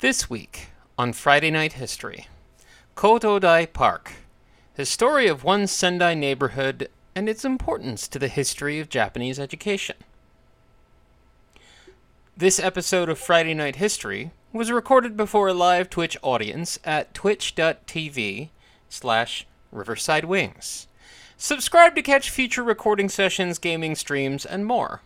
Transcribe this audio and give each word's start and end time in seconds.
This 0.00 0.30
week 0.30 0.68
on 0.96 1.12
Friday 1.12 1.50
Night 1.50 1.72
History, 1.72 2.28
Kotodai 2.94 3.72
Park, 3.72 4.12
the 4.76 4.86
story 4.86 5.26
of 5.26 5.42
one 5.42 5.66
Sendai 5.66 6.14
neighborhood 6.14 6.88
and 7.16 7.28
its 7.28 7.44
importance 7.44 8.06
to 8.06 8.20
the 8.20 8.28
history 8.28 8.78
of 8.78 8.88
Japanese 8.88 9.40
education. 9.40 9.96
This 12.36 12.60
episode 12.60 13.08
of 13.08 13.18
Friday 13.18 13.54
Night 13.54 13.74
History 13.74 14.30
was 14.52 14.70
recorded 14.70 15.16
before 15.16 15.48
a 15.48 15.52
live 15.52 15.90
Twitch 15.90 16.16
audience 16.22 16.78
at 16.84 17.12
twitch.tv 17.12 18.50
slash 18.88 19.48
Riverside 19.72 20.26
Wings. 20.26 20.86
Subscribe 21.36 21.96
to 21.96 22.02
catch 22.02 22.30
future 22.30 22.62
recording 22.62 23.08
sessions, 23.08 23.58
gaming 23.58 23.96
streams, 23.96 24.46
and 24.46 24.64
more. 24.64 25.00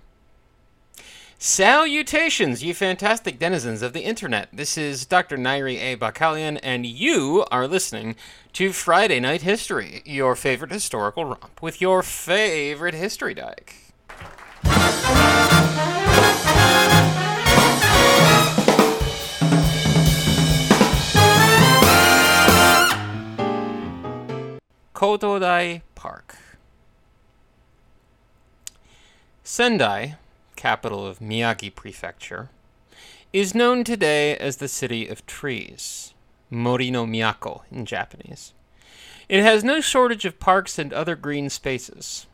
Salutations, 1.45 2.63
you 2.63 2.73
fantastic 2.73 3.37
denizens 3.37 3.83
of 3.83 3.93
the 3.93 4.03
internet. 4.05 4.49
This 4.53 4.79
is 4.79 5.05
Dr. 5.05 5.37
Nairi 5.37 5.77
A. 5.77 5.97
Bakalian, 5.97 6.61
and 6.63 6.87
you 6.87 7.45
are 7.51 7.67
listening 7.67 8.15
to 8.53 8.73
Friday 8.73 9.19
Night 9.19 9.43
History, 9.43 10.03
your 10.05 10.37
favorite 10.37 10.71
historical 10.71 11.25
romp 11.25 11.61
with 11.61 11.81
your 11.81 12.05
favorite 12.05 12.95
history 12.95 13.35
dyke. 13.35 13.75
Kotodai 24.95 25.83
Park. 25.97 26.37
Sendai, 29.43 30.15
capital 30.63 31.05
of 31.05 31.19
Miyagi 31.19 31.75
Prefecture, 31.75 32.49
is 33.33 33.53
known 33.53 33.83
today 33.83 34.37
as 34.37 34.59
the 34.59 34.69
City 34.69 35.09
of 35.09 35.27
Trees, 35.27 36.15
Mori 36.51 36.89
no 36.89 37.05
Miyako 37.05 37.63
in 37.73 37.85
Japanese. 37.85 38.53
It 39.29 39.43
has 39.43 39.65
no 39.65 39.81
shortage 39.81 40.25
of 40.25 40.39
parks 40.39 40.79
and 40.79 40.93
other 40.93 41.17
green 41.17 41.51
spaces. 41.51 42.29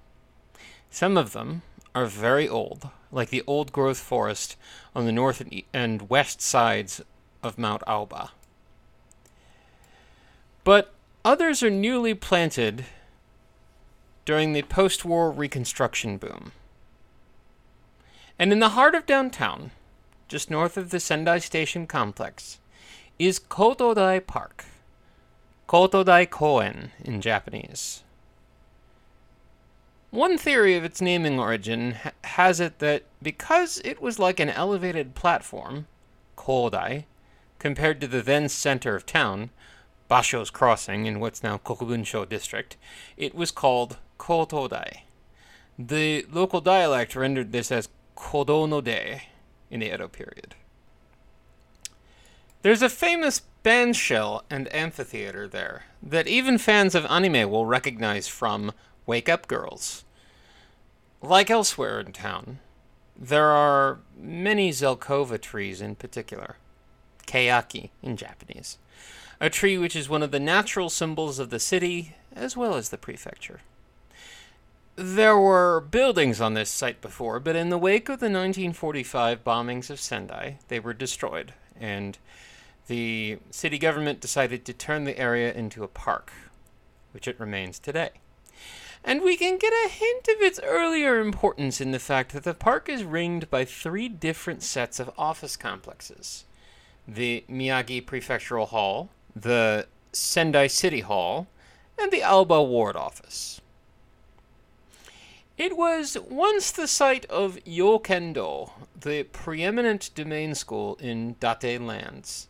Some 0.90 1.16
of 1.16 1.32
them 1.32 1.62
are 1.94 2.04
very 2.04 2.46
old, 2.46 2.90
like 3.10 3.30
the 3.30 3.44
old 3.46 3.72
growth 3.72 3.98
forest 3.98 4.56
on 4.94 5.06
the 5.06 5.12
north 5.12 5.42
and 5.72 6.10
west 6.10 6.42
sides 6.42 7.00
of 7.42 7.56
Mount 7.56 7.82
Aoba. 7.86 8.28
But 10.64 10.92
Others 11.24 11.62
are 11.62 11.70
newly 11.70 12.14
planted 12.14 12.86
during 14.24 14.52
the 14.52 14.62
post 14.62 15.04
war 15.04 15.30
reconstruction 15.30 16.16
boom. 16.16 16.52
And 18.38 18.52
in 18.52 18.60
the 18.60 18.70
heart 18.70 18.94
of 18.94 19.06
downtown, 19.06 19.72
just 20.28 20.50
north 20.50 20.76
of 20.76 20.90
the 20.90 21.00
Sendai 21.00 21.38
Station 21.38 21.86
complex, 21.86 22.60
is 23.18 23.40
Kotodai 23.40 24.24
Park. 24.24 24.64
Kotodai 25.68 26.30
Koen 26.30 26.92
in 27.04 27.20
Japanese. 27.20 28.04
One 30.10 30.38
theory 30.38 30.76
of 30.76 30.84
its 30.84 31.02
naming 31.02 31.38
origin 31.38 31.92
ha- 31.92 32.12
has 32.24 32.60
it 32.60 32.78
that 32.78 33.02
because 33.20 33.82
it 33.84 34.00
was 34.00 34.18
like 34.18 34.40
an 34.40 34.48
elevated 34.48 35.14
platform, 35.14 35.86
Kodai, 36.36 37.04
compared 37.58 38.00
to 38.00 38.06
the 38.06 38.22
then 38.22 38.48
center 38.48 38.94
of 38.94 39.04
town, 39.04 39.50
Basho's 40.08 40.48
Crossing 40.48 41.06
in 41.06 41.20
what's 41.20 41.42
now 41.42 41.58
Kokubuncho 41.58 42.26
District, 42.26 42.76
it 43.16 43.34
was 43.34 43.50
called 43.50 43.98
Kotodai. 44.18 45.00
The 45.78 46.24
local 46.30 46.60
dialect 46.60 47.14
rendered 47.14 47.52
this 47.52 47.70
as 47.70 47.88
Kodono-de 48.18 49.22
in 49.70 49.80
the 49.80 49.94
Edo 49.94 50.08
period. 50.08 50.54
There's 52.62 52.82
a 52.82 52.88
famous 52.88 53.40
bandshell 53.62 54.42
and 54.50 54.72
amphitheater 54.74 55.46
there 55.46 55.84
that 56.02 56.26
even 56.26 56.58
fans 56.58 56.94
of 56.94 57.06
anime 57.06 57.50
will 57.50 57.66
recognize 57.66 58.26
from 58.26 58.72
Wake 59.06 59.28
Up 59.28 59.46
Girls. 59.46 60.04
Like 61.22 61.50
elsewhere 61.50 62.00
in 62.00 62.12
town, 62.12 62.58
there 63.16 63.50
are 63.50 64.00
many 64.16 64.70
Zelkova 64.70 65.40
trees 65.40 65.80
in 65.80 65.94
particular, 65.94 66.56
Keyaki 67.26 67.90
in 68.02 68.16
Japanese 68.16 68.78
a 69.40 69.50
tree 69.50 69.78
which 69.78 69.94
is 69.94 70.08
one 70.08 70.22
of 70.22 70.30
the 70.30 70.40
natural 70.40 70.90
symbols 70.90 71.38
of 71.38 71.50
the 71.50 71.60
city 71.60 72.14
as 72.34 72.56
well 72.56 72.74
as 72.74 72.88
the 72.88 72.98
prefecture. 72.98 73.60
There 75.00 75.38
were 75.38 75.80
buildings 75.80 76.40
on 76.40 76.54
this 76.54 76.68
site 76.68 77.00
before, 77.00 77.38
but 77.38 77.54
in 77.54 77.68
the 77.68 77.78
wake 77.78 78.08
of 78.08 78.18
the 78.18 78.26
1945 78.26 79.44
bombings 79.44 79.90
of 79.90 80.00
Sendai, 80.00 80.58
they 80.66 80.80
were 80.80 80.92
destroyed, 80.92 81.54
and 81.78 82.18
the 82.88 83.38
city 83.52 83.78
government 83.78 84.20
decided 84.20 84.64
to 84.64 84.72
turn 84.72 85.04
the 85.04 85.16
area 85.16 85.52
into 85.52 85.84
a 85.84 85.86
park, 85.86 86.32
which 87.12 87.28
it 87.28 87.38
remains 87.38 87.78
today. 87.78 88.10
And 89.04 89.22
we 89.22 89.36
can 89.36 89.56
get 89.56 89.72
a 89.72 89.88
hint 89.88 90.26
of 90.26 90.42
its 90.42 90.58
earlier 90.64 91.20
importance 91.20 91.80
in 91.80 91.92
the 91.92 92.00
fact 92.00 92.32
that 92.32 92.42
the 92.42 92.52
park 92.52 92.88
is 92.88 93.04
ringed 93.04 93.48
by 93.50 93.64
three 93.64 94.08
different 94.08 94.64
sets 94.64 94.98
of 94.98 95.12
office 95.16 95.56
complexes 95.56 96.44
the 97.06 97.44
Miyagi 97.48 98.04
Prefectural 98.04 98.66
Hall, 98.66 99.10
the 99.36 99.86
Sendai 100.12 100.66
City 100.66 101.02
Hall, 101.02 101.46
and 101.96 102.10
the 102.10 102.22
Aoba 102.22 102.66
Ward 102.66 102.96
Office. 102.96 103.60
It 105.58 105.76
was 105.76 106.16
once 106.30 106.70
the 106.70 106.86
site 106.86 107.24
of 107.24 107.58
Yokendo, 107.64 108.70
the 108.94 109.24
preeminent 109.24 110.10
domain 110.14 110.54
school 110.54 110.94
in 111.00 111.34
Date 111.40 111.80
lands. 111.80 112.46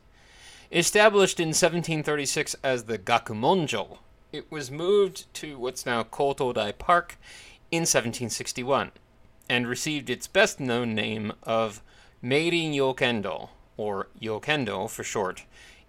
Established 0.71 1.41
in 1.41 1.49
1736 1.49 2.55
as 2.63 2.85
the 2.85 2.99
Gakumonjo, 2.99 3.97
it 4.31 4.53
was 4.53 4.71
moved 4.71 5.33
to 5.37 5.59
what's 5.59 5.87
now 5.87 6.03
Kotodai 6.03 6.77
Park 6.77 7.17
in 7.71 7.85
1761 7.85 8.91
and 9.49 9.67
received 9.67 10.11
its 10.11 10.27
best 10.27 10.61
known 10.61 10.95
name 10.95 11.33
of 11.45 11.81
Meirin 12.23 12.75
Yokendo, 12.75 13.49
or 13.79 14.09
Yokendo 14.21 14.87
for 14.91 15.03
short, 15.03 15.45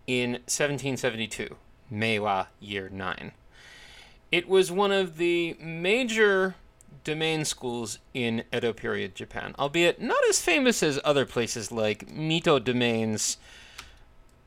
in 0.07 0.31
1772, 0.47 1.57
Meiwa 1.91 2.47
Year 2.61 2.87
9. 2.87 3.33
It 4.31 4.47
was 4.47 4.71
one 4.71 4.93
of 4.93 5.17
the 5.17 5.57
major 5.59 6.55
domain 7.03 7.45
schools 7.45 7.99
in 8.13 8.43
Edo 8.53 8.73
period 8.73 9.15
Japan, 9.15 9.55
albeit 9.57 10.01
not 10.01 10.23
as 10.29 10.41
famous 10.41 10.83
as 10.83 10.99
other 11.03 11.25
places 11.25 11.71
like 11.71 12.07
Mito 12.07 12.63
Domain's 12.63 13.37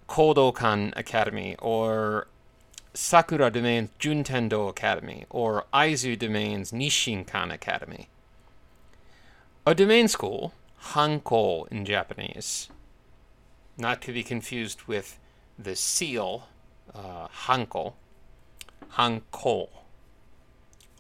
Kodokan 0.09 0.93
Academy 0.97 1.57
or 1.59 2.27
Sakura 2.95 3.51
Domain's 3.51 3.89
Juntendo 3.99 4.69
Academy 4.69 5.25
or 5.31 5.65
Aizu 5.73 6.19
Domain's 6.19 6.73
Nishinkan 6.73 7.53
Academy. 7.53 8.09
A 9.67 9.75
domain 9.75 10.09
school, 10.09 10.53
Hanko 10.91 11.69
in 11.69 11.85
Japanese, 11.85 12.69
not 13.79 14.03
to 14.03 14.13
be 14.13 14.23
confused 14.23 14.83
with 14.83 15.19
the 15.59 15.77
seal, 15.77 16.49
uh, 16.95 17.29
Hanko, 17.47 17.95
Hanko, 18.95 19.69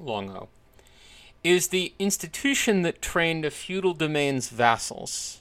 Longo, 0.00 0.48
is 1.44 1.69
the 1.69 1.92
institution 1.98 2.82
that 2.82 3.03
trained 3.03 3.44
a 3.44 3.50
feudal 3.50 3.94
domain's 3.94 4.48
vassals 4.48 5.41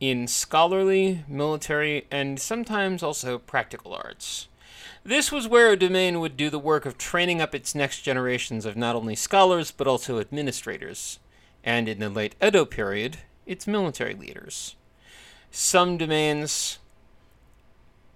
in 0.00 0.26
scholarly, 0.26 1.24
military, 1.28 2.06
and 2.10 2.40
sometimes 2.40 3.04
also 3.04 3.38
practical 3.38 3.94
arts. 3.94 4.48
This 5.04 5.30
was 5.30 5.46
where 5.46 5.70
a 5.70 5.76
domain 5.76 6.18
would 6.18 6.36
do 6.36 6.50
the 6.50 6.58
work 6.58 6.84
of 6.84 6.98
training 6.98 7.40
up 7.40 7.54
its 7.54 7.74
next 7.74 8.02
generations 8.02 8.66
of 8.66 8.76
not 8.76 8.96
only 8.96 9.14
scholars 9.14 9.70
but 9.70 9.86
also 9.86 10.18
administrators, 10.18 11.20
and 11.62 11.88
in 11.88 12.00
the 12.00 12.10
late 12.10 12.34
Edo 12.42 12.64
period, 12.64 13.18
its 13.46 13.68
military 13.68 14.14
leaders. 14.14 14.74
Some 15.52 15.96
domains 15.96 16.78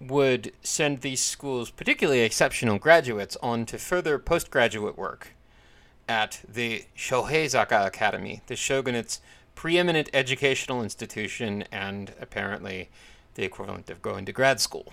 would 0.01 0.53
send 0.63 1.03
these 1.03 1.21
schools, 1.21 1.71
particularly 1.71 2.23
exceptional 2.23 2.79
graduates, 2.79 3.37
on 3.43 3.65
to 3.67 3.79
further 3.79 4.19
postgraduate 4.19 4.99
work 4.99 5.36
at 6.09 6.41
the 6.49 6.85
Shoheizaka 6.97 7.87
Academy, 7.87 8.43
the 8.47 8.55
shogunate's 8.55 9.21
preeminent 9.55 10.09
educational 10.13 10.83
institution 10.83 11.65
and 11.73 12.13
apparently 12.21 12.91
the 13.35 13.45
equivalent 13.45 13.91
of 13.91 14.03
going 14.03 14.25
to 14.27 14.33
grad 14.33 14.61
school. 14.61 14.93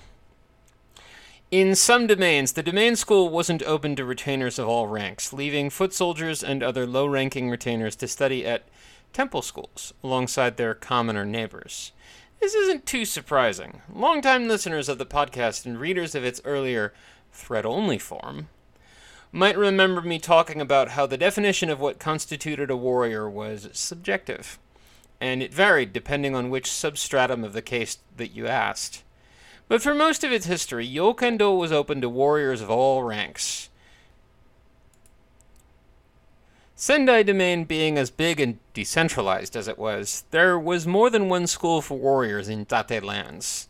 In 1.52 1.76
some 1.76 2.08
domains, 2.08 2.54
the 2.54 2.64
domain 2.64 2.96
school 2.96 3.30
wasn't 3.30 3.62
open 3.64 3.96
to 3.96 4.06
retainers 4.06 4.58
of 4.58 4.68
all 4.68 4.88
ranks, 4.88 5.32
leaving 5.32 5.70
foot 5.70 5.94
soldiers 5.94 6.44
and 6.44 6.64
other 6.64 6.88
low 6.88 7.06
ranking 7.06 7.50
retainers 7.50 7.96
to 7.98 8.08
study 8.08 8.46
at 8.46 8.64
temple 9.12 9.44
schools 9.44 9.94
alongside 10.04 10.58
their 10.58 10.74
commoner 10.74 11.26
neighbors. 11.26 11.92
This 12.42 12.56
isn't 12.56 12.86
too 12.88 13.06
surprising. 13.06 13.82
Longtime 13.94 14.48
listeners 14.48 14.90
of 14.90 14.98
the 14.98 15.06
podcast 15.06 15.66
and 15.66 15.80
readers 15.80 16.16
of 16.16 16.26
its 16.26 16.42
earlier 16.44 16.92
thread 17.32 17.66
only 17.66 18.00
form 18.00 18.50
might 19.34 19.58
remember 19.58 20.00
me 20.00 20.20
talking 20.20 20.62
about 20.62 20.90
how 20.90 21.08
the 21.08 21.18
definition 21.18 21.72
of 21.72 21.80
what 21.80 21.98
constituted 21.98 22.70
a 22.70 22.78
warrior 22.78 23.28
was 23.28 23.68
subjective, 23.74 24.60
and 25.20 25.42
it 25.42 25.52
varied 25.52 25.92
depending 25.92 26.36
on 26.36 26.52
which 26.52 26.72
substratum 26.72 27.44
of 27.44 27.54
the 27.54 27.62
case 27.62 27.98
that 28.16 28.36
you 28.36 28.46
asked. 28.46 29.04
But 29.68 29.82
for 29.82 29.96
most 29.96 30.24
of 30.24 30.32
its 30.32 30.46
history, 30.46 30.88
Yokendo 30.88 31.58
was 31.58 31.72
open 31.72 32.00
to 32.02 32.10
warriors 32.10 32.62
of 32.62 32.70
all 32.70 33.02
ranks. 33.02 33.70
Sendai 36.76 37.24
Domain 37.24 37.64
being 37.64 37.98
as 37.98 38.12
big 38.12 38.40
and 38.40 38.60
decentralized 38.76 39.56
as 39.56 39.68
it 39.68 39.80
was, 39.80 40.26
there 40.30 40.60
was 40.60 40.86
more 40.86 41.10
than 41.10 41.28
one 41.28 41.48
school 41.48 41.82
for 41.82 41.98
warriors 41.98 42.50
in 42.50 42.66
Date 42.66 43.02
lands. 43.02 43.68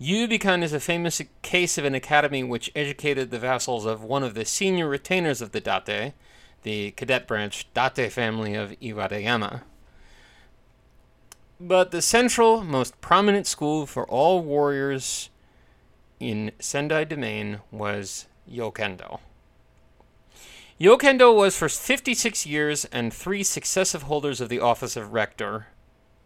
Yubikan 0.00 0.62
is 0.62 0.72
a 0.72 0.80
famous 0.80 1.22
case 1.42 1.78
of 1.78 1.84
an 1.84 1.94
academy 1.94 2.42
which 2.42 2.72
educated 2.74 3.30
the 3.30 3.38
vassals 3.38 3.84
of 3.84 4.02
one 4.02 4.24
of 4.24 4.34
the 4.34 4.44
senior 4.44 4.88
retainers 4.88 5.40
of 5.40 5.52
the 5.52 5.60
Date, 5.60 6.14
the 6.64 6.90
cadet 6.92 7.28
branch 7.28 7.72
Date 7.74 8.10
family 8.10 8.54
of 8.54 8.72
Iwadeyama. 8.80 9.62
But 11.60 11.92
the 11.92 12.02
central, 12.02 12.64
most 12.64 13.00
prominent 13.00 13.46
school 13.46 13.86
for 13.86 14.04
all 14.08 14.42
warriors 14.42 15.30
in 16.18 16.50
Sendai 16.58 17.04
Domain 17.04 17.60
was 17.70 18.26
Yokendo. 18.50 19.20
Yokendo 20.80 21.32
was 21.34 21.56
for 21.56 21.68
56 21.68 22.44
years 22.44 22.84
and 22.86 23.14
three 23.14 23.44
successive 23.44 24.02
holders 24.02 24.40
of 24.40 24.48
the 24.48 24.58
office 24.58 24.96
of 24.96 25.12
rector, 25.12 25.68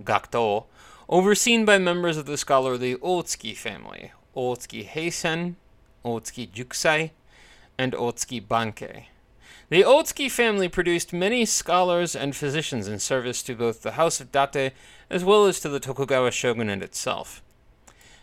Gakto, 0.03 0.65
overseen 1.09 1.65
by 1.65 1.79
members 1.79 2.17
of 2.17 2.27
the 2.27 2.37
scholarly 2.37 2.95
Otsuki 2.97 3.57
family, 3.57 4.13
Otsuki 4.37 4.87
Heisen, 4.87 5.55
Otsuki 6.05 6.49
Jukusai, 6.51 7.11
and 7.79 7.93
Otsuki 7.93 8.47
Bankei—the 8.47 9.83
Otsuki 9.83 10.31
family 10.31 10.69
produced 10.69 11.13
many 11.13 11.45
scholars 11.45 12.15
and 12.15 12.37
physicians 12.37 12.89
in 12.89 12.99
service 12.99 13.43
to 13.45 13.55
both 13.55 13.83
the 13.83 13.93
House 13.93 14.21
of 14.21 14.31
Date 14.33 14.73
as 15.09 15.25
well 15.25 15.47
as 15.47 15.61
to 15.61 15.69
the 15.69 15.81
Tokugawa 15.81 16.31
shogunate 16.31 16.83
itself. 16.83 17.43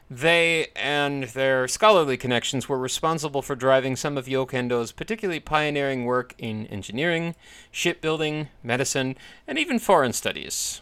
They 0.08 0.68
and 0.76 1.24
their 1.24 1.68
scholarly 1.68 2.16
connections 2.18 2.70
were 2.70 2.78
responsible 2.78 3.42
for 3.42 3.56
driving 3.56 3.96
some 3.96 4.20
of 4.20 4.28
Yokendo's 4.28 4.92
particularly 4.92 5.40
pioneering 5.40 6.06
work 6.06 6.36
in 6.38 6.68
engineering, 6.68 7.34
shipbuilding, 7.72 8.50
medicine, 8.62 9.16
and 9.48 9.58
even 9.58 9.80
foreign 9.80 10.14
studies. 10.14 10.82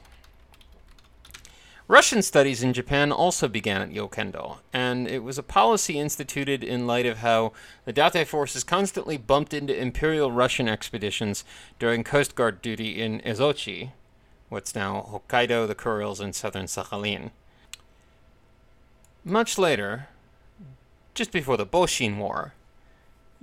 Russian 1.89 2.21
studies 2.21 2.63
in 2.63 2.71
Japan 2.71 3.11
also 3.11 3.49
began 3.49 3.81
at 3.81 3.91
Yokendo, 3.91 4.59
and 4.71 5.05
it 5.05 5.21
was 5.21 5.37
a 5.37 5.43
policy 5.43 5.99
instituted 5.99 6.63
in 6.63 6.87
light 6.87 7.05
of 7.05 7.17
how 7.17 7.51
the 7.83 7.91
Date 7.91 8.25
forces 8.25 8.63
constantly 8.63 9.17
bumped 9.17 9.53
into 9.53 9.77
Imperial 9.77 10.31
Russian 10.31 10.69
expeditions 10.69 11.43
during 11.79 12.05
Coast 12.05 12.35
Guard 12.35 12.61
duty 12.61 13.01
in 13.01 13.19
Ezochi, 13.21 13.91
what's 14.47 14.73
now 14.73 15.09
Hokkaido, 15.11 15.67
the 15.67 15.75
Kurils, 15.75 16.21
and 16.21 16.33
southern 16.33 16.67
Sakhalin. 16.67 17.31
Much 19.25 19.57
later, 19.57 20.07
just 21.13 21.33
before 21.33 21.57
the 21.57 21.65
Boshin 21.65 22.17
War, 22.17 22.53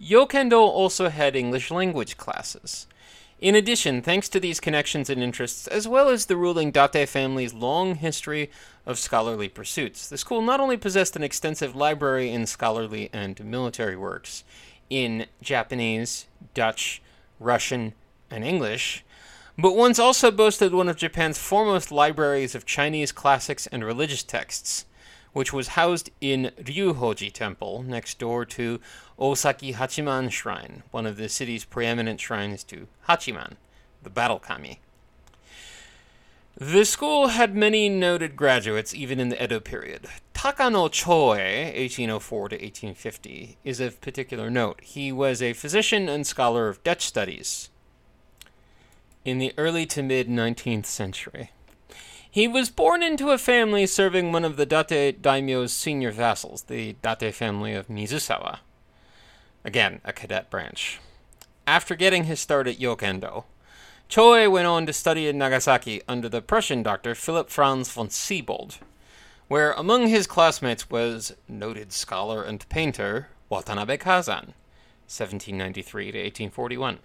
Yokendo 0.01 0.61
also 0.61 1.11
had 1.11 1.37
English 1.37 1.71
language 1.71 2.17
classes. 2.17 2.87
In 3.41 3.55
addition, 3.55 4.03
thanks 4.03 4.29
to 4.29 4.39
these 4.39 4.61
connections 4.61 5.09
and 5.09 5.23
interests, 5.23 5.67
as 5.67 5.89
well 5.89 6.11
as 6.11 6.27
the 6.27 6.37
ruling 6.37 6.71
Date 6.71 7.09
family's 7.09 7.55
long 7.55 7.95
history 7.95 8.51
of 8.85 8.99
scholarly 8.99 9.49
pursuits, 9.49 10.07
the 10.11 10.19
school 10.19 10.43
not 10.43 10.61
only 10.61 10.77
possessed 10.77 11.17
an 11.17 11.23
extensive 11.23 11.75
library 11.75 12.31
in 12.31 12.45
scholarly 12.45 13.09
and 13.15 13.43
military 13.43 13.97
works 13.97 14.45
in 14.91 15.25
Japanese, 15.41 16.27
Dutch, 16.53 17.01
Russian, 17.39 17.95
and 18.31 18.45
English, 18.45 19.07
but 19.57 19.75
once 19.75 19.99
also 19.99 20.31
boasted 20.31 20.75
one 20.75 20.91
of 20.91 20.97
Japan's 20.97 21.39
foremost 21.39 21.91
libraries 21.91 22.55
of 22.55 22.67
Chinese 22.67 23.11
classics 23.11 23.67
and 23.69 23.83
religious 23.83 24.23
texts, 24.23 24.85
which 25.33 25.53
was 25.53 25.69
housed 25.69 26.11
in 26.21 26.53
Ryuhoji 26.59 27.33
Temple 27.33 27.83
next 27.83 28.19
door 28.19 28.45
to 28.47 28.81
Osaki 29.19 29.75
Hachiman 29.75 30.31
Shrine, 30.31 30.83
one 30.91 31.07
of 31.07 31.17
the 31.17 31.29
city's 31.29 31.65
preeminent 31.65 32.21
shrines 32.21 32.65
to 32.65 32.89
Hachiman, 33.09 33.55
the 34.03 34.11
battle 34.11 34.39
kami. 34.39 34.81
The 36.57 36.85
school 36.85 37.29
had 37.29 37.55
many 37.55 37.89
noted 37.89 38.37
graduates 38.37 38.95
even 38.95 39.19
in 39.21 39.29
the 39.29 39.43
Edo 39.43 39.61
period. 39.61 40.07
Takano 40.35 40.91
Choei, 40.91 41.67
1804 41.67 42.49
to 42.49 42.57
1850, 42.57 43.57
is 43.65 43.81
of 43.81 44.01
particular 44.01 44.51
note. 44.51 44.81
He 44.83 45.13
was 45.13 45.41
a 45.41 45.53
physician 45.53 46.09
and 46.09 46.27
scholar 46.27 46.69
of 46.69 46.83
Dutch 46.83 47.07
studies 47.07 47.71
in 49.25 49.39
the 49.39 49.53
early 49.57 49.87
to 49.87 50.03
mid 50.03 50.29
19th 50.29 50.87
century. 50.87 51.51
He 52.33 52.47
was 52.47 52.71
born 52.71 53.03
into 53.03 53.31
a 53.31 53.39
family 53.39 53.87
serving 53.87 54.31
one 54.31 54.45
of 54.45 54.57
the 54.57 54.65
Date 54.65 55.21
daimyo's 55.21 55.73
senior 55.73 56.13
vassals, 56.13 56.63
the 56.63 56.93
Date 57.03 57.35
family 57.35 57.75
of 57.75 57.89
Mizusawa. 57.89 58.61
Again, 59.65 60.01
a 60.05 60.13
cadet 60.13 60.49
branch. 60.49 61.01
After 61.67 61.97
getting 61.97 62.25
his 62.25 62.39
start 62.39 62.69
at 62.69 62.79
Yokendo, 62.79 63.45
Choei 64.09 64.49
went 64.49 64.69
on 64.69 64.87
to 64.87 64.93
study 64.93 65.27
in 65.27 65.39
Nagasaki 65.39 66.03
under 66.07 66.29
the 66.29 66.41
Prussian 66.41 66.85
doctor 66.85 67.17
Philip 67.17 67.51
Franz 67.51 67.91
von 67.91 68.11
Siebold, 68.11 68.79
where 69.49 69.73
among 69.73 70.07
his 70.07 70.29
classmates 70.29 70.89
was 70.89 71.35
noted 71.49 71.93
scholar 71.93 72.45
and 72.45 72.69
painter 72.69 73.31
Watanabe 73.49 73.97
Kazan, 73.97 74.55
1793 75.09 76.13
to 76.13 76.19
1841. 76.19 77.01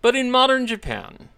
But 0.00 0.16
in 0.16 0.30
modern 0.30 0.66
Japan, 0.66 1.28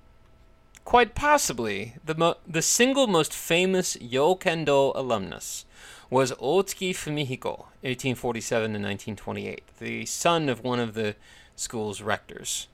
Quite 0.86 1.16
possibly, 1.16 1.94
the, 2.04 2.14
mo- 2.14 2.36
the 2.46 2.62
single 2.62 3.08
most 3.08 3.34
famous 3.34 3.96
Yokendo 3.96 4.94
alumnus 4.94 5.64
was 6.10 6.30
Otsuki 6.34 6.94
Fumihiko, 6.94 7.66
1847 7.82 8.60
to 8.66 8.78
1928, 8.78 9.64
the 9.80 10.06
son 10.06 10.48
of 10.48 10.62
one 10.62 10.78
of 10.78 10.94
the 10.94 11.16
school's 11.56 12.02
rectors. 12.02 12.68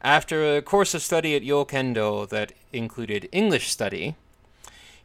After 0.00 0.56
a 0.56 0.62
course 0.62 0.94
of 0.94 1.02
study 1.02 1.34
at 1.34 1.42
Yokendo 1.42 2.28
that 2.28 2.52
included 2.72 3.28
English 3.32 3.68
study, 3.68 4.14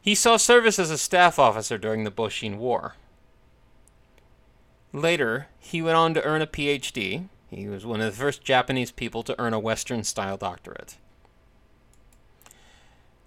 he 0.00 0.14
saw 0.14 0.36
service 0.36 0.78
as 0.78 0.92
a 0.92 0.98
staff 0.98 1.40
officer 1.40 1.76
during 1.76 2.04
the 2.04 2.12
Boshin 2.12 2.58
War. 2.58 2.94
Later, 4.92 5.48
he 5.58 5.82
went 5.82 5.96
on 5.96 6.14
to 6.14 6.22
earn 6.22 6.42
a 6.42 6.46
PhD. 6.46 7.26
He 7.50 7.66
was 7.66 7.84
one 7.84 8.00
of 8.00 8.14
the 8.14 8.22
first 8.22 8.44
Japanese 8.44 8.92
people 8.92 9.24
to 9.24 9.34
earn 9.36 9.52
a 9.52 9.58
Western 9.58 10.04
style 10.04 10.36
doctorate. 10.36 10.96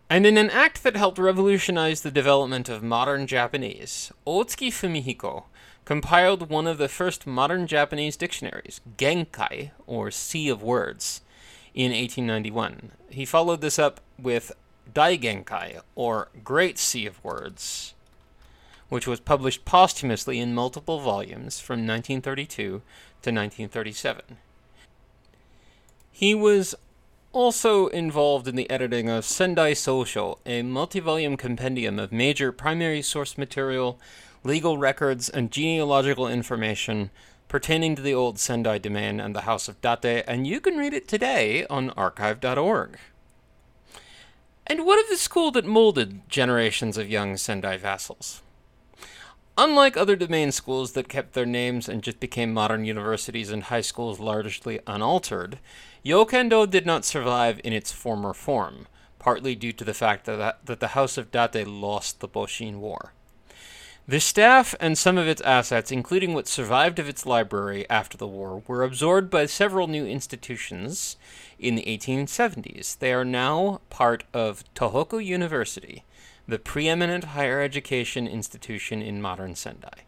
And 0.10 0.26
in 0.26 0.38
an 0.38 0.50
act 0.50 0.82
that 0.84 0.96
helped 0.96 1.20
revolutionize 1.20 2.02
the 2.02 2.10
development 2.10 2.68
of 2.68 2.82
modern 2.82 3.28
Japanese, 3.28 4.12
Otsuki 4.26 4.70
Fumihiko 4.70 5.44
compiled 5.86 6.50
one 6.50 6.66
of 6.66 6.80
the 6.80 6.88
first 6.88 7.28
modern 7.28 7.68
Japanese 7.68 8.18
dictionaries, 8.18 8.82
Genkai, 8.98 9.70
or 9.86 10.10
Sea 10.10 10.50
of 10.50 10.64
Words, 10.64 11.22
in 11.76 11.92
1891. 11.92 12.92
He 13.12 13.24
followed 13.24 13.62
this 13.62 13.78
up 13.78 14.02
with 14.18 14.52
Daigenkai, 14.92 15.82
or 15.94 16.30
Great 16.44 16.80
Sea 16.80 17.06
of 17.06 17.24
Words, 17.24 17.94
which 18.90 19.06
was 19.06 19.20
published 19.20 19.64
posthumously 19.64 20.40
in 20.40 20.56
multiple 20.56 21.00
volumes 21.00 21.60
from 21.60 21.86
1932 21.86 22.64
to 22.64 22.72
1937. 22.72 24.38
He 26.12 26.34
was 26.34 26.74
also 27.32 27.88
involved 27.88 28.48
in 28.48 28.56
the 28.56 28.70
editing 28.70 29.10
of 29.10 29.26
Sendai 29.26 29.74
Sosho, 29.74 30.40
a 30.46 30.62
multi-volume 30.64 31.38
compendium 31.38 32.00
of 32.00 32.12
major 32.12 32.52
primary 32.52 33.02
source 33.02 33.38
material, 33.38 34.00
legal 34.44 34.78
records, 34.78 35.30
and 35.30 35.52
genealogical 35.52 36.28
information 36.28 37.12
pertaining 37.48 37.96
to 37.96 38.02
the 38.02 38.14
old 38.14 38.40
Sendai 38.40 38.78
domain 38.78 39.20
and 39.20 39.36
the 39.36 39.42
House 39.42 39.68
of 39.68 39.82
Date, 39.82 40.24
and 40.28 40.48
you 40.48 40.60
can 40.60 40.78
read 40.78 40.94
it 40.94 41.08
today 41.08 41.66
on 41.68 41.90
archive.org. 41.92 42.98
And 44.68 44.86
what 44.86 45.04
of 45.04 45.10
the 45.10 45.18
school 45.18 45.52
that 45.52 45.66
molded 45.66 46.30
generations 46.30 46.98
of 46.98 47.10
young 47.10 47.38
Sendai 47.38 47.78
vassals? 47.78 48.42
Unlike 49.62 49.98
other 49.98 50.16
domain 50.16 50.54
schools 50.54 50.94
that 50.94 51.10
kept 51.10 51.34
their 51.34 51.46
names 51.46 51.90
and 51.90 52.02
just 52.02 52.22
became 52.22 52.54
modern 52.54 52.86
universities 52.86 53.50
and 53.50 53.64
high 53.64 53.82
schools 53.82 54.18
largely 54.18 54.80
unaltered, 54.88 55.60
Yokendo 56.02 56.66
did 56.66 56.86
not 56.86 57.04
survive 57.04 57.60
in 57.66 57.74
its 57.74 57.92
former 57.92 58.34
form, 58.34 58.88
partly 59.20 59.56
due 59.56 59.74
to 59.74 59.84
the 59.84 59.94
fact 59.94 60.24
that, 60.24 60.66
that 60.66 60.80
the 60.80 60.96
House 60.96 61.18
of 61.18 61.30
Date 61.30 61.68
lost 61.68 62.22
the 62.22 62.28
Boshin 62.30 62.78
War. 62.78 63.12
The 64.08 64.22
staff 64.22 64.76
and 64.80 64.98
some 64.98 65.18
of 65.18 65.28
its 65.28 65.42
assets, 65.42 65.92
including 65.92 66.34
what 66.34 66.48
survived 66.48 66.98
of 66.98 67.10
its 67.10 67.26
library 67.26 67.86
after 67.90 68.18
the 68.18 68.28
war, 68.28 68.64
were 68.66 68.84
absorbed 68.84 69.30
by 69.30 69.46
several 69.46 69.88
new 69.88 70.06
institutions 70.06 71.18
in 71.60 71.76
the 71.76 71.84
1870s. 71.84 72.98
They 72.98 73.12
are 73.12 73.26
now 73.26 73.82
part 73.90 74.24
of 74.34 74.64
Tohoku 74.74 75.24
University, 75.24 76.06
the 76.50 76.60
preeminent 76.60 77.26
higher 77.26 77.62
education 77.62 78.28
institution 78.28 79.02
in 79.02 79.22
modern 79.22 79.56
Sendai. 79.56 80.06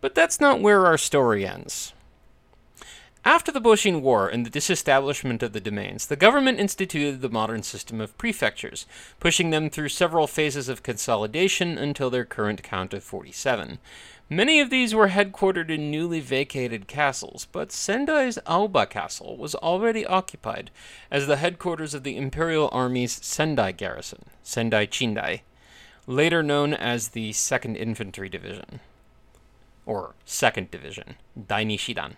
But 0.00 0.14
that's 0.14 0.40
not 0.40 0.60
where 0.60 0.86
our 0.86 0.96
story 0.96 1.46
ends. 1.46 1.92
After 3.26 3.50
the 3.50 3.60
Boshin 3.60 4.02
War 4.02 4.28
and 4.28 4.46
the 4.46 4.50
disestablishment 4.50 5.42
of 5.42 5.52
the 5.52 5.60
domains, 5.60 6.06
the 6.06 6.14
government 6.14 6.60
instituted 6.60 7.22
the 7.22 7.28
modern 7.28 7.64
system 7.64 8.00
of 8.00 8.16
prefectures, 8.16 8.86
pushing 9.18 9.50
them 9.50 9.68
through 9.68 9.88
several 9.88 10.28
phases 10.28 10.68
of 10.68 10.84
consolidation 10.84 11.76
until 11.76 12.08
their 12.08 12.24
current 12.24 12.62
count 12.62 12.94
of 12.94 13.02
47. 13.02 13.80
Many 14.30 14.60
of 14.60 14.70
these 14.70 14.94
were 14.94 15.08
headquartered 15.08 15.70
in 15.70 15.90
newly 15.90 16.20
vacated 16.20 16.86
castles, 16.86 17.48
but 17.50 17.72
Sendai's 17.72 18.38
Aoba 18.46 18.88
Castle 18.88 19.36
was 19.36 19.56
already 19.56 20.06
occupied 20.06 20.70
as 21.10 21.26
the 21.26 21.38
headquarters 21.38 21.94
of 21.94 22.04
the 22.04 22.16
Imperial 22.16 22.68
Army's 22.70 23.18
Sendai 23.26 23.72
garrison, 23.72 24.26
Sendai 24.44 24.86
Chindai, 24.86 25.40
later 26.06 26.44
known 26.44 26.72
as 26.72 27.08
the 27.08 27.32
2nd 27.32 27.76
Infantry 27.76 28.28
Division, 28.28 28.78
or 29.84 30.14
2nd 30.24 30.70
Division, 30.70 31.16
Dainishidan. 31.36 32.14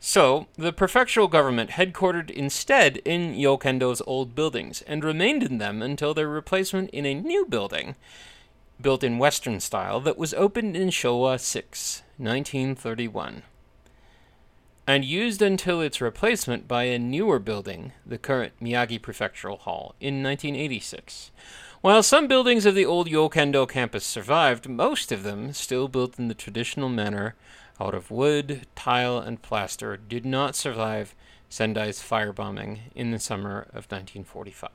So, 0.00 0.46
the 0.56 0.72
prefectural 0.72 1.28
government 1.28 1.70
headquartered 1.70 2.30
instead 2.30 2.98
in 2.98 3.34
Yokendo's 3.34 4.00
old 4.06 4.34
buildings 4.34 4.82
and 4.82 5.02
remained 5.02 5.42
in 5.42 5.58
them 5.58 5.82
until 5.82 6.14
their 6.14 6.28
replacement 6.28 6.90
in 6.90 7.04
a 7.04 7.14
new 7.14 7.44
building, 7.46 7.96
built 8.80 9.02
in 9.02 9.18
Western 9.18 9.58
style, 9.58 9.98
that 10.00 10.16
was 10.16 10.34
opened 10.34 10.76
in 10.76 10.90
Showa 10.90 11.40
6, 11.40 12.02
1931, 12.16 13.42
and 14.86 15.04
used 15.04 15.42
until 15.42 15.80
its 15.80 16.00
replacement 16.00 16.68
by 16.68 16.84
a 16.84 16.98
newer 16.98 17.40
building, 17.40 17.90
the 18.06 18.18
current 18.18 18.52
Miyagi 18.62 19.00
Prefectural 19.00 19.58
Hall, 19.58 19.96
in 20.00 20.22
1986. 20.22 21.32
While 21.80 22.04
some 22.04 22.28
buildings 22.28 22.66
of 22.66 22.76
the 22.76 22.86
old 22.86 23.08
Yokendo 23.08 23.68
campus 23.68 24.04
survived, 24.04 24.68
most 24.68 25.10
of 25.10 25.24
them, 25.24 25.52
still 25.52 25.88
built 25.88 26.18
in 26.20 26.28
the 26.28 26.34
traditional 26.34 26.88
manner, 26.88 27.34
out 27.80 27.94
of 27.94 28.10
wood, 28.10 28.66
tile, 28.74 29.18
and 29.18 29.42
plaster 29.42 29.96
did 29.96 30.26
not 30.26 30.56
survive 30.56 31.14
Sendai's 31.50 32.00
firebombing 32.00 32.78
in 32.94 33.10
the 33.10 33.18
summer 33.18 33.60
of 33.70 33.86
1945. 33.90 34.70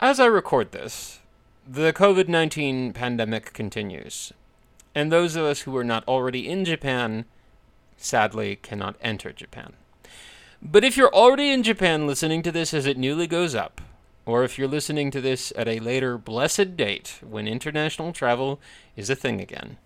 As 0.00 0.20
I 0.20 0.26
record 0.26 0.72
this, 0.72 1.20
the 1.66 1.92
COVID 1.92 2.28
19 2.28 2.92
pandemic 2.92 3.52
continues, 3.52 4.32
and 4.94 5.10
those 5.10 5.36
of 5.36 5.44
us 5.44 5.60
who 5.60 5.76
are 5.76 5.84
not 5.84 6.06
already 6.06 6.48
in 6.48 6.64
Japan 6.64 7.24
sadly 7.96 8.56
cannot 8.56 8.96
enter 9.00 9.32
Japan. 9.32 9.74
But 10.62 10.84
if 10.84 10.96
you're 10.96 11.14
already 11.14 11.50
in 11.50 11.62
Japan 11.62 12.06
listening 12.06 12.42
to 12.42 12.52
this 12.52 12.72
as 12.72 12.86
it 12.86 12.96
newly 12.96 13.26
goes 13.26 13.54
up, 13.54 13.80
or 14.24 14.44
if 14.44 14.58
you're 14.58 14.68
listening 14.68 15.10
to 15.10 15.20
this 15.20 15.52
at 15.56 15.68
a 15.68 15.80
later 15.80 16.18
blessed 16.18 16.76
date 16.76 17.18
when 17.26 17.48
international 17.48 18.12
travel 18.12 18.60
is 18.96 19.08
a 19.08 19.16
thing 19.16 19.40
again, 19.40 19.78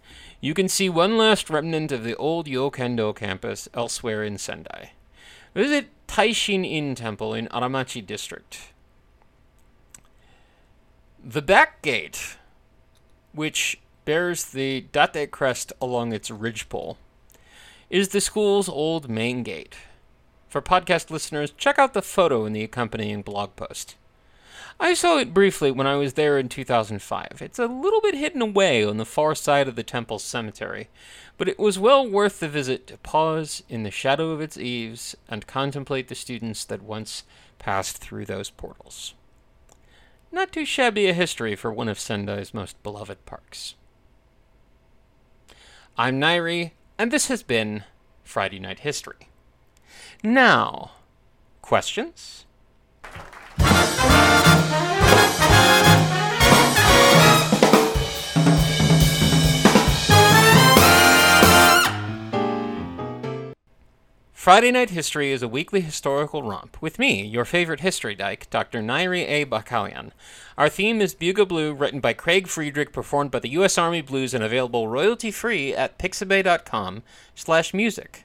you 0.42 0.54
can 0.54 0.68
see 0.68 0.88
one 0.88 1.16
last 1.16 1.49
remnant 1.49 1.92
of 1.92 2.02
the 2.02 2.16
old 2.16 2.46
Yokendo 2.46 3.14
campus 3.14 3.68
elsewhere 3.72 4.25
in 4.25 4.37
Sendai. 4.37 4.90
Visit 5.54 5.87
Taishin 6.08 6.68
In 6.68 6.96
Temple 6.96 7.32
in 7.32 7.46
Aramachi 7.49 8.04
District. 8.04 8.72
The 11.25 11.40
back 11.40 11.80
gate, 11.80 12.37
which 13.32 13.78
bears 14.04 14.46
the 14.46 14.80
Date 14.80 15.30
crest 15.30 15.72
along 15.80 16.12
its 16.12 16.28
ridgepole, 16.28 16.96
is 17.88 18.08
the 18.08 18.20
school's 18.20 18.68
old 18.68 19.08
main 19.08 19.44
gate. 19.44 19.76
For 20.49 20.61
podcast 20.61 21.08
listeners, 21.11 21.52
check 21.56 21.78
out 21.78 21.94
the 21.94 22.02
photo 22.02 22.44
in 22.46 22.52
the 22.52 22.64
accompanying 22.64 23.22
blog 23.22 23.54
post. 23.54 23.94
I 24.81 24.95
saw 24.95 25.19
it 25.19 25.35
briefly 25.35 25.71
when 25.71 25.87
I 25.87 25.97
was 25.97 26.14
there 26.14 26.38
in 26.38 26.49
2005. 26.49 27.40
It's 27.40 27.59
a 27.59 27.66
little 27.66 28.00
bit 28.00 28.14
hidden 28.14 28.42
away 28.42 28.85
on 28.85 28.97
the 28.97 29.04
far 29.04 29.35
side 29.35 29.69
of 29.69 29.76
the 29.76 29.83
temple's 29.83 30.25
cemetery, 30.25 30.88
but 31.38 31.49
it 31.49 31.59
was 31.59 31.78
well 31.78 32.09
worth 32.09 32.40
the 32.40 32.49
visit 32.49 32.87
to 32.88 32.99
pause 32.99 33.62
in 33.69 33.83
the 33.83 33.90
shadow 33.90 34.31
of 34.31 34.40
its 34.40 34.59
eaves 34.59 35.16
and 35.28 35.47
contemplate 35.47 36.09
the 36.09 36.14
students 36.14 36.64
that 36.64 36.83
once 36.83 37.25
passed 37.59 37.99
through 37.99 38.25
those 38.25 38.50
portals. 38.50 39.14
Not 40.31 40.50
too 40.50 40.64
shabby 40.64 41.09
a 41.09 41.12
history 41.12 41.54
for 41.54 41.73
one 41.73 41.88
of 41.88 41.99
Sendai's 41.99 42.54
most 42.54 42.83
beloved 42.83 43.25
parks. 43.26 43.75
I'm 45.97 46.19
Nairi, 46.19 46.73
and 46.99 47.11
this 47.11 47.28
has 47.28 47.42
been 47.42 47.85
Friday 48.25 48.59
Night 48.59 48.81
History. 48.81 49.28
Now, 50.23 50.92
questions? 51.61 52.47
Friday 64.42 64.72
Night 64.72 64.90
History 64.90 65.30
is 65.30 65.40
a 65.44 65.46
weekly 65.46 65.82
historical 65.82 66.42
romp 66.42 66.76
with 66.82 66.99
me, 66.99 67.25
your 67.25 67.44
favorite 67.44 67.78
history 67.78 68.16
dyke, 68.16 68.50
Dr. 68.50 68.82
Nairi 68.82 69.25
A. 69.28 69.46
Bakalian. 69.46 70.11
Our 70.58 70.68
theme 70.68 71.00
is 71.00 71.14
Bugle 71.14 71.46
Blue, 71.46 71.72
written 71.72 72.00
by 72.00 72.12
Craig 72.12 72.49
Friedrich, 72.49 72.92
performed 72.92 73.30
by 73.30 73.38
the 73.38 73.50
U.S. 73.50 73.78
Army 73.78 74.02
Blues, 74.02 74.34
and 74.34 74.42
available 74.42 74.88
royalty-free 74.88 75.76
at 75.76 75.96
pixabay.com 75.96 77.04
slash 77.37 77.72
music. 77.72 78.25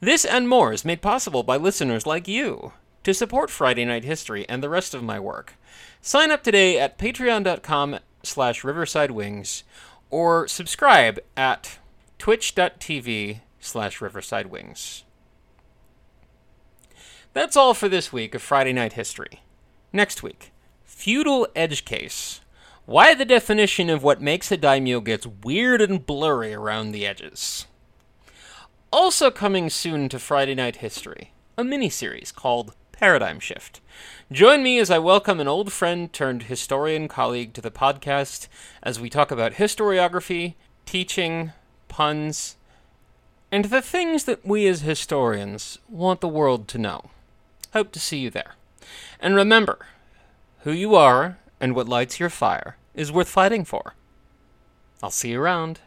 This 0.00 0.24
and 0.24 0.48
more 0.48 0.72
is 0.72 0.86
made 0.86 1.02
possible 1.02 1.42
by 1.42 1.58
listeners 1.58 2.06
like 2.06 2.26
you. 2.26 2.72
To 3.02 3.12
support 3.12 3.50
Friday 3.50 3.84
Night 3.84 4.04
History 4.04 4.48
and 4.48 4.62
the 4.62 4.70
rest 4.70 4.94
of 4.94 5.02
my 5.02 5.20
work, 5.20 5.56
sign 6.00 6.30
up 6.30 6.42
today 6.42 6.80
at 6.80 6.96
patreon.com 6.96 7.98
slash 8.22 8.62
riversidewings 8.62 9.64
or 10.08 10.48
subscribe 10.48 11.20
at 11.36 11.76
twitch.tv 12.16 13.40
slash 13.60 13.98
riversidewings. 13.98 15.02
That's 17.32 17.56
all 17.56 17.74
for 17.74 17.88
this 17.88 18.12
week 18.12 18.34
of 18.34 18.42
Friday 18.42 18.72
Night 18.72 18.94
History. 18.94 19.40
Next 19.92 20.20
week, 20.20 20.50
Feudal 20.82 21.46
Edge 21.54 21.84
Case. 21.84 22.40
Why 22.86 23.14
the 23.14 23.24
definition 23.24 23.88
of 23.88 24.02
what 24.02 24.20
makes 24.20 24.50
a 24.50 24.56
daimyo 24.56 25.00
gets 25.00 25.28
weird 25.28 25.80
and 25.80 26.04
blurry 26.04 26.52
around 26.52 26.90
the 26.90 27.06
edges. 27.06 27.68
Also 28.90 29.30
coming 29.30 29.70
soon 29.70 30.08
to 30.08 30.18
Friday 30.18 30.56
Night 30.56 30.76
History, 30.76 31.30
a 31.56 31.62
mini-series 31.62 32.32
called 32.32 32.74
Paradigm 32.90 33.38
Shift. 33.38 33.80
Join 34.32 34.64
me 34.64 34.80
as 34.80 34.90
I 34.90 34.98
welcome 34.98 35.38
an 35.38 35.46
old 35.46 35.72
friend 35.72 36.12
turned 36.12 36.44
historian 36.44 37.06
colleague 37.06 37.52
to 37.52 37.60
the 37.60 37.70
podcast 37.70 38.48
as 38.82 38.98
we 38.98 39.08
talk 39.08 39.30
about 39.30 39.52
historiography, 39.52 40.54
teaching, 40.84 41.52
puns, 41.86 42.56
and 43.52 43.66
the 43.66 43.80
things 43.80 44.24
that 44.24 44.44
we 44.44 44.66
as 44.66 44.80
historians 44.80 45.78
want 45.88 46.20
the 46.20 46.26
world 46.26 46.66
to 46.66 46.76
know. 46.76 47.10
Hope 47.72 47.92
to 47.92 48.00
see 48.00 48.18
you 48.18 48.30
there. 48.30 48.54
And 49.20 49.36
remember, 49.36 49.78
who 50.60 50.72
you 50.72 50.94
are 50.94 51.38
and 51.60 51.74
what 51.74 51.88
lights 51.88 52.18
your 52.18 52.30
fire 52.30 52.76
is 52.94 53.12
worth 53.12 53.28
fighting 53.28 53.64
for. 53.64 53.94
I'll 55.02 55.10
see 55.10 55.30
you 55.30 55.40
around. 55.40 55.80